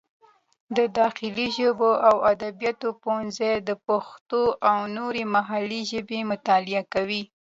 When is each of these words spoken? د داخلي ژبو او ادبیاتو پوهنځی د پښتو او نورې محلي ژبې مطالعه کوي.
د 0.77 0.79
داخلي 0.99 1.47
ژبو 1.57 1.91
او 2.07 2.15
ادبیاتو 2.31 2.87
پوهنځی 3.01 3.53
د 3.59 3.69
پښتو 3.87 4.41
او 4.69 4.77
نورې 4.97 5.23
محلي 5.35 5.81
ژبې 5.91 6.19
مطالعه 6.31 6.83
کوي. 6.93 7.21